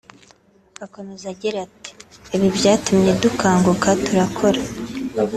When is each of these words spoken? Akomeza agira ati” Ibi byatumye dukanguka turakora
Akomeza 0.85 1.25
agira 1.33 1.57
ati” 1.67 1.91
Ibi 2.35 2.47
byatumye 2.57 3.11
dukanguka 3.21 3.87
turakora 4.03 4.61